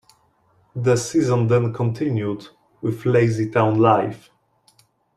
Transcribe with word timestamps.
The 0.75 0.95
Season 0.95 1.45
then 1.45 1.73
continued, 1.73 2.47
with 2.81 3.03
LazyTown 3.03 3.77
Live! 3.77 4.31